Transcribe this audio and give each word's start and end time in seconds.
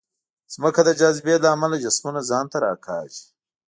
ځمکه 0.53 0.81
د 0.87 0.89
جاذبې 0.99 1.35
له 1.43 1.47
امله 1.55 1.75
جسمونه 1.83 2.19
ځان 2.29 2.45
ته 2.51 2.57
راکاږي. 2.65 3.23